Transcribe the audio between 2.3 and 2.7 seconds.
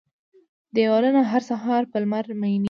میینیږې